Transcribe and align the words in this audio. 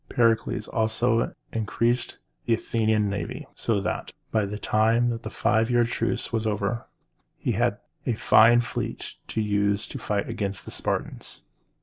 Pericles 0.09 0.67
also 0.67 1.35
increased 1.53 2.17
the 2.47 2.55
Athenian 2.55 3.07
navy, 3.07 3.45
so 3.53 3.79
that, 3.81 4.11
by 4.31 4.45
the 4.47 4.57
time 4.57 5.19
the 5.21 5.29
five 5.29 5.69
years' 5.69 5.91
truce 5.91 6.33
was 6.33 6.47
over, 6.47 6.87
he 7.37 7.51
had 7.51 7.77
a 8.07 8.13
fine 8.13 8.61
fleet 8.61 9.13
to 9.27 9.41
use 9.41 9.87
in 9.91 9.99
fighting 9.99 10.31
against 10.31 10.65
the 10.65 10.71
Spartans. 10.71 11.41